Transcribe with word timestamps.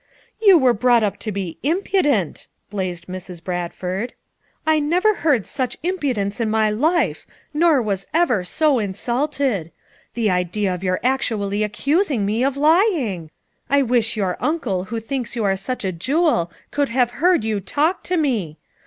"You 0.41 0.57
were 0.57 0.73
brought 0.73 1.03
up 1.03 1.17
to 1.19 1.31
be 1.31 1.59
impudent," 1.61 2.47
blazed 2.71 3.05
Mrs. 3.05 3.43
Bradford. 3.43 4.13
"I 4.65 4.79
never 4.79 5.13
heard 5.13 5.45
such 5.45 5.77
impudence 5.83 6.39
in 6.41 6.49
my 6.49 6.71
life, 6.71 7.27
nor 7.53 7.83
was 7.83 8.07
ever 8.11 8.43
so 8.43 8.79
insulted; 8.79 9.71
the 10.15 10.27
idea 10.31 10.73
of 10.73 10.81
your 10.83 10.99
actually 11.03 11.61
accusing 11.61 12.25
me 12.25 12.43
of 12.43 12.57
lying! 12.57 13.29
I 13.69 13.83
wish 13.83 14.17
your 14.17 14.37
uncle 14.39 14.85
who 14.85 14.99
thinks 14.99 15.35
you 15.35 15.43
are 15.43 15.55
such 15.55 15.85
a 15.85 15.91
jewel 15.91 16.51
could 16.71 16.89
have 16.89 17.11
heard 17.21 17.43
you 17.43 17.59
talk 17.59 18.01
to 18.05 18.17
me 18.17 18.57